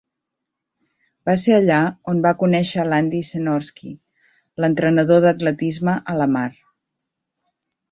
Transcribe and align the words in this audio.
Va 1.29 1.35
ser 1.41 1.51
allà 1.57 1.81
on 2.13 2.23
va 2.27 2.31
conèixer 2.39 2.81
l"Andy 2.85 3.21
Senorski, 3.29 3.93
l"entrenador 4.63 5.23
d"atletisme 5.27 5.97
a 6.15 6.19
Lamar. 6.25 6.49